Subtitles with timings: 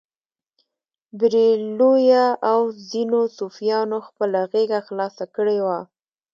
[1.19, 2.59] بریلویه او
[2.89, 5.79] ځینو صوفیانو خپله غېږه خلاصه کړې وه.